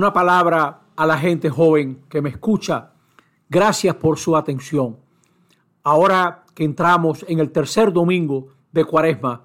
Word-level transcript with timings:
una 0.00 0.14
palabra 0.14 0.80
a 0.96 1.04
la 1.04 1.18
gente 1.18 1.50
joven 1.50 2.04
que 2.08 2.22
me 2.22 2.30
escucha. 2.30 2.92
Gracias 3.50 3.94
por 3.96 4.18
su 4.18 4.34
atención. 4.34 4.96
Ahora 5.82 6.46
que 6.54 6.64
entramos 6.64 7.22
en 7.28 7.38
el 7.38 7.52
tercer 7.52 7.92
domingo 7.92 8.48
de 8.72 8.86
Cuaresma, 8.86 9.44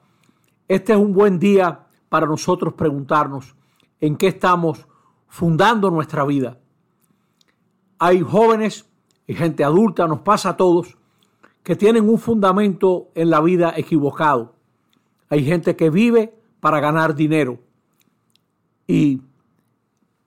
este 0.70 0.94
es 0.94 0.98
un 0.98 1.12
buen 1.12 1.40
día 1.40 1.82
para 2.08 2.26
nosotros 2.26 2.74
preguntarnos 2.74 3.54
en 4.00 4.16
qué 4.16 4.28
estamos 4.28 4.88
fundando 5.28 5.92
nuestra 5.92 6.24
vida. 6.24 6.58
Hay 8.00 8.22
jóvenes 8.22 8.86
y 9.28 9.34
gente 9.34 9.66
adulta, 9.66 10.08
nos 10.08 10.22
pasa 10.22 10.52
a 10.52 10.56
todos, 10.56 10.98
que 11.64 11.76
tienen 11.76 12.08
un 12.08 12.18
fundamento 12.18 13.10
en 13.14 13.30
la 13.30 13.42
vida 13.42 13.74
equivocado. 13.76 14.56
Hay 15.28 15.44
gente 15.44 15.76
que 15.76 15.90
vive 15.90 16.34
para 16.62 16.80
ganar 16.80 17.14
dinero 17.14 17.60
y 18.88 19.22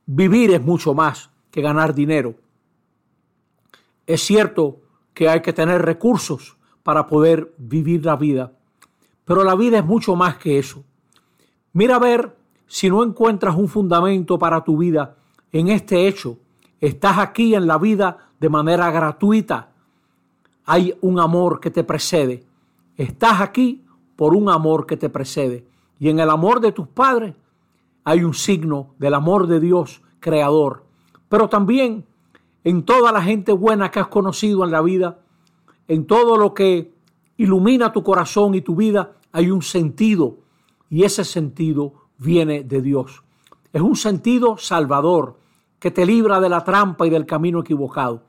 vivir 0.09 0.53
es 0.53 0.63
mucho 0.63 0.95
más 0.95 1.31
que 1.51 1.61
ganar 1.61 1.95
dinero. 1.95 2.35
Es 4.07 4.23
cierto 4.23 4.81
que 5.13 5.29
hay 5.29 5.43
que 5.43 5.53
tener 5.53 5.83
recursos 5.83 6.57
para 6.83 7.07
poder 7.07 7.55
vivir 7.59 8.07
la 8.07 8.17
vida, 8.17 8.53
pero 9.27 9.45
la 9.45 9.55
vida 9.55 9.79
es 9.79 9.85
mucho 9.85 10.17
más 10.17 10.39
que 10.39 10.59
eso. 10.59 10.83
Mira 11.75 11.97
a 11.97 11.99
ver 11.99 12.35
si 12.67 12.89
no 12.89 13.05
encuentras 13.05 13.55
un 13.55 13.69
fundamento 13.69 14.39
para 14.39 14.65
tu 14.65 14.79
vida 14.79 15.17
en 15.53 15.69
este 15.69 16.09
hecho. 16.09 16.39
Estás 16.81 17.19
aquí 17.19 17.55
en 17.55 17.67
la 17.67 17.77
vida 17.77 18.31
de 18.41 18.49
manera 18.49 18.91
gratuita. 18.91 19.73
Hay 20.65 20.97
un 21.03 21.21
amor 21.21 21.61
que 21.61 21.71
te 21.71 21.85
precede. 21.85 22.45
Estás 22.97 23.43
aquí 23.43 23.85
por 24.17 24.35
un 24.35 24.49
amor 24.49 24.87
que 24.87 24.97
te 24.97 25.11
precede. 25.11 25.67
Y 25.99 26.09
en 26.09 26.19
el 26.21 26.31
amor 26.31 26.61
de 26.61 26.73
tus 26.73 26.89
padres 26.89 27.35
hay 28.09 28.25
un 28.25 28.33
signo 28.33 28.95
del 28.99 29.13
amor 29.13 29.47
de 29.49 29.61
Dios 29.61 30.01
creador. 30.19 30.85
Pero 31.29 31.51
también 31.51 32.07
en 32.65 32.83
toda 32.83 33.13
la 33.13 33.21
gente 33.21 33.53
buena 33.53 33.91
que 33.91 34.01
has 34.01 34.09
conocido 34.09 34.65
en 34.65 34.71
la 34.71 34.81
vida, 34.81 35.19
en 35.89 36.07
todo 36.07 36.39
lo 36.39 36.55
que 36.55 36.95
ilumina 37.37 37.93
tu 37.93 38.03
corazón 38.03 38.55
y 38.55 38.63
tu 38.63 38.77
vida, 38.77 39.13
hay 39.31 39.51
un 39.51 39.61
sentido. 39.61 40.39
Y 40.89 41.05
ese 41.05 41.23
sentido 41.23 41.93
viene 42.17 42.65
de 42.65 42.81
Dios. 42.81 43.23
Es 43.75 43.83
un 43.83 43.95
sentido 43.95 44.57
salvador 44.57 45.39
que 45.79 45.91
te 45.91 46.07
libra 46.07 46.41
de 46.41 46.49
la 46.49 46.65
trampa 46.65 47.07
y 47.07 47.11
del 47.11 47.27
camino 47.27 47.61
equivocado. 47.61 48.23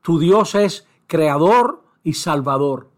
Tu 0.00 0.18
Dios 0.18 0.54
es 0.54 0.88
creador 1.06 1.84
y 2.02 2.14
salvador. 2.14 2.88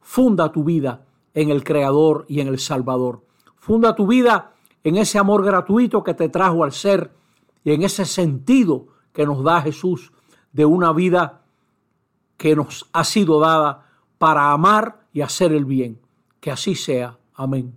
Funda 0.00 0.52
tu 0.52 0.62
vida 0.62 1.04
en 1.34 1.50
el 1.50 1.64
creador 1.64 2.26
y 2.28 2.38
en 2.38 2.46
el 2.46 2.60
salvador. 2.60 3.24
Funda 3.56 3.96
tu 3.96 4.06
vida 4.06 4.52
en 4.88 4.96
ese 4.96 5.18
amor 5.18 5.44
gratuito 5.44 6.02
que 6.02 6.14
te 6.14 6.28
trajo 6.28 6.64
al 6.64 6.72
ser 6.72 7.12
y 7.64 7.72
en 7.72 7.82
ese 7.82 8.04
sentido 8.04 8.86
que 9.12 9.26
nos 9.26 9.42
da 9.42 9.60
Jesús 9.60 10.12
de 10.52 10.64
una 10.64 10.92
vida 10.92 11.42
que 12.36 12.54
nos 12.54 12.88
ha 12.92 13.04
sido 13.04 13.40
dada 13.40 13.86
para 14.18 14.52
amar 14.52 15.06
y 15.12 15.20
hacer 15.20 15.52
el 15.52 15.64
bien. 15.64 16.00
Que 16.40 16.50
así 16.50 16.74
sea. 16.74 17.18
Amén. 17.34 17.76